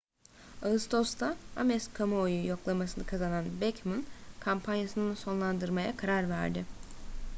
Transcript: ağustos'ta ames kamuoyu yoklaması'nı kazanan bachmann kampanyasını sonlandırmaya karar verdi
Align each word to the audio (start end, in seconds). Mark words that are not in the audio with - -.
ağustos'ta 0.67 1.35
ames 1.55 1.87
kamuoyu 1.93 2.47
yoklaması'nı 2.47 3.05
kazanan 3.05 3.45
bachmann 3.61 4.03
kampanyasını 4.39 5.15
sonlandırmaya 5.15 5.97
karar 5.97 6.29
verdi 6.29 6.65